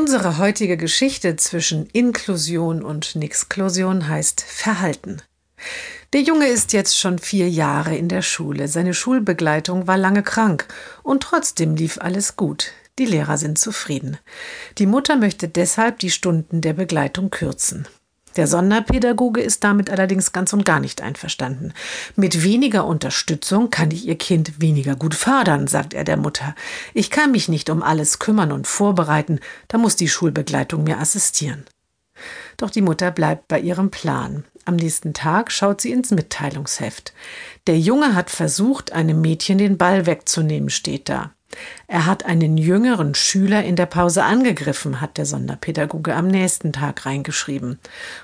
Unsere 0.00 0.38
heutige 0.38 0.78
Geschichte 0.78 1.36
zwischen 1.36 1.84
Inklusion 1.92 2.82
und 2.82 3.16
Nixklusion 3.16 4.08
heißt 4.08 4.40
Verhalten. 4.40 5.20
Der 6.14 6.22
Junge 6.22 6.46
ist 6.46 6.72
jetzt 6.72 6.98
schon 6.98 7.18
vier 7.18 7.50
Jahre 7.50 7.94
in 7.94 8.08
der 8.08 8.22
Schule. 8.22 8.66
Seine 8.66 8.94
Schulbegleitung 8.94 9.86
war 9.86 9.98
lange 9.98 10.22
krank 10.22 10.66
und 11.02 11.22
trotzdem 11.22 11.76
lief 11.76 11.98
alles 12.00 12.36
gut. 12.36 12.72
Die 12.98 13.04
Lehrer 13.04 13.36
sind 13.36 13.58
zufrieden. 13.58 14.16
Die 14.78 14.86
Mutter 14.86 15.16
möchte 15.16 15.48
deshalb 15.48 15.98
die 15.98 16.10
Stunden 16.10 16.62
der 16.62 16.72
Begleitung 16.72 17.28
kürzen. 17.28 17.86
Der 18.40 18.46
Sonderpädagoge 18.46 19.42
ist 19.42 19.64
damit 19.64 19.90
allerdings 19.90 20.32
ganz 20.32 20.54
und 20.54 20.64
gar 20.64 20.80
nicht 20.80 21.02
einverstanden. 21.02 21.74
Mit 22.16 22.42
weniger 22.42 22.86
Unterstützung 22.86 23.68
kann 23.68 23.90
ich 23.90 24.08
Ihr 24.08 24.16
Kind 24.16 24.62
weniger 24.62 24.96
gut 24.96 25.14
fördern, 25.14 25.66
sagt 25.66 25.92
er 25.92 26.04
der 26.04 26.16
Mutter. 26.16 26.54
Ich 26.94 27.10
kann 27.10 27.32
mich 27.32 27.50
nicht 27.50 27.68
um 27.68 27.82
alles 27.82 28.18
kümmern 28.18 28.50
und 28.50 28.66
vorbereiten, 28.66 29.40
da 29.68 29.76
muss 29.76 29.94
die 29.94 30.08
Schulbegleitung 30.08 30.84
mir 30.84 31.00
assistieren. 31.00 31.66
Doch 32.56 32.70
die 32.70 32.80
Mutter 32.80 33.10
bleibt 33.10 33.46
bei 33.46 33.60
ihrem 33.60 33.90
Plan. 33.90 34.44
Am 34.64 34.76
nächsten 34.76 35.12
Tag 35.12 35.52
schaut 35.52 35.82
sie 35.82 35.92
ins 35.92 36.10
Mitteilungsheft. 36.10 37.12
Der 37.66 37.78
Junge 37.78 38.14
hat 38.14 38.30
versucht, 38.30 38.92
einem 38.92 39.20
Mädchen 39.20 39.58
den 39.58 39.76
Ball 39.76 40.06
wegzunehmen, 40.06 40.70
steht 40.70 41.10
da. 41.10 41.32
Er 41.86 42.06
hat 42.06 42.24
einen 42.24 42.56
jüngeren 42.56 43.14
Schüler 43.14 43.64
in 43.64 43.76
der 43.76 43.86
Pause 43.86 44.24
angegriffen, 44.24 45.00
hat 45.00 45.18
der 45.18 45.26
Sonderpädagoge 45.26 46.14
am 46.14 46.28
nächsten 46.28 46.72
Tag 46.72 47.06
reingeschrieben. 47.06 47.78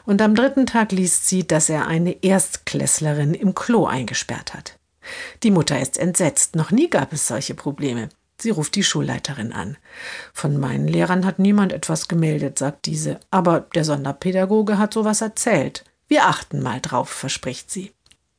Und 0.05 0.23
am 0.23 0.35
dritten 0.35 0.67
Tag 0.67 0.93
liest 0.93 1.29
sie, 1.29 1.47
dass 1.47 1.69
er 1.69 1.87
eine 1.87 2.23
Erstklässlerin 2.23 3.35
im 3.35 3.55
Klo 3.55 3.87
eingesperrt 3.87 4.55
hat. 4.55 4.79
Die 5.43 5.51
Mutter 5.51 5.81
ist 5.81 5.99
entsetzt. 5.99 6.57
Noch 6.57 6.71
nie 6.71 6.89
gab 6.89 7.13
es 7.13 7.27
solche 7.27 7.55
Probleme. 7.55 8.09
Sie 8.39 8.51
ruft 8.51 8.75
die 8.75 8.85
Schulleiterin 8.85 9.53
an. 9.53 9.79
Von 10.33 10.59
meinen 10.59 10.89
Lehrern 10.89 11.25
hat 11.25 11.39
niemand 11.39 11.73
etwas 11.73 12.07
gemeldet, 12.09 12.59
sagt 12.59 12.87
diese. 12.87 13.19
Aber 13.31 13.61
der 13.75 13.85
Sonderpädagoge 13.85 14.79
hat 14.79 14.93
sowas 14.93 15.23
erzählt. 15.23 15.85
Wir 16.07 16.27
achten 16.27 16.63
mal 16.63 16.81
drauf, 16.81 17.09
verspricht 17.09 17.71
sie. 17.71 17.93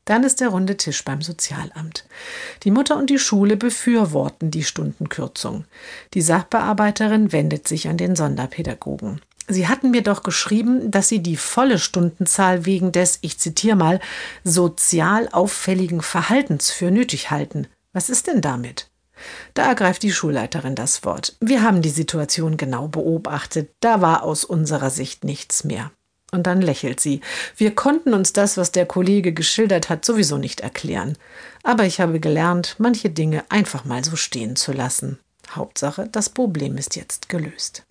Dann 0.08 0.24
ist 0.24 0.40
der 0.40 0.48
runde 0.48 0.78
Tisch 0.78 1.04
beim 1.04 1.22
Sozialamt. 1.22 2.06
Die 2.64 2.72
Mutter 2.72 2.96
und 2.96 3.10
die 3.10 3.20
Schule 3.20 3.58
befürworten 3.58 4.52
die 4.52 4.64
Stundenkürzung. 4.64 5.66
Die 6.14 6.22
Sachbearbeiterin 6.22 7.34
wendet 7.34 7.68
sich 7.68 7.90
an 7.90 7.98
den 7.98 8.16
Sonderpädagogen. 8.16 9.20
Sie 9.50 9.68
hatten 9.68 9.92
mir 9.92 10.04
doch 10.04 10.24
geschrieben, 10.24 10.92
dass 10.92 11.10
Sie 11.10 11.22
die 11.22 11.36
volle 11.36 11.78
Stundenzahl 11.78 12.66
wegen 12.66 12.94
des, 12.94 13.20
ich 13.20 13.38
zitiere 13.38 13.76
mal, 13.76 14.00
sozial 14.46 15.28
auffälligen 15.30 16.02
Verhaltens 16.02 16.72
für 16.72 16.90
nötig 16.90 17.30
halten. 17.30 17.68
Was 17.92 18.10
ist 18.10 18.28
denn 18.28 18.40
damit? 18.40 18.90
Da 19.56 19.66
ergreift 19.66 20.04
die 20.04 20.14
Schulleiterin 20.14 20.76
das 20.76 21.04
Wort. 21.04 21.36
Wir 21.42 21.64
haben 21.64 21.82
die 21.82 21.90
Situation 21.90 22.56
genau 22.56 22.88
beobachtet. 22.88 23.72
Da 23.82 24.00
war 24.00 24.24
aus 24.24 24.46
unserer 24.46 24.90
Sicht 24.90 25.26
nichts 25.26 25.66
mehr. 25.66 25.92
Und 26.32 26.46
dann 26.46 26.62
lächelt 26.62 27.00
sie. 27.00 27.22
Wir 27.56 27.74
konnten 27.74 28.14
uns 28.14 28.34
das, 28.34 28.58
was 28.58 28.72
der 28.72 28.86
Kollege 28.86 29.32
geschildert 29.34 29.90
hat, 29.90 30.04
sowieso 30.04 30.38
nicht 30.38 30.60
erklären. 30.60 31.18
Aber 31.64 31.86
ich 31.86 32.02
habe 32.02 32.20
gelernt, 32.20 32.76
manche 32.80 33.10
Dinge 33.10 33.46
einfach 33.50 33.86
mal 33.86 34.04
so 34.04 34.16
stehen 34.16 34.56
zu 34.56 34.74
lassen. 34.74 35.20
Hauptsache, 35.52 36.10
das 36.12 36.30
Problem 36.30 36.78
ist 36.78 36.96
jetzt 36.98 37.30
gelöst. 37.30 37.84